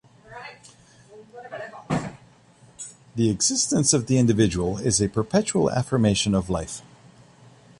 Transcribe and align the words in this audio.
The 3.15 3.29
existence 3.29 3.93
of 3.93 4.07
the 4.07 4.17
individual 4.17 4.79
is 4.79 4.99
a 4.99 5.07
perpetual 5.07 5.69
affirmation 5.69 6.33
of 6.33 6.49
life. 6.49 6.81